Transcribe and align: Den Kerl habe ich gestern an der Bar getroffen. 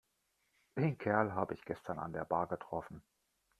Den 0.75 0.97
Kerl 0.97 1.35
habe 1.35 1.53
ich 1.53 1.63
gestern 1.63 1.99
an 1.99 2.11
der 2.11 2.25
Bar 2.25 2.47
getroffen. 2.47 3.03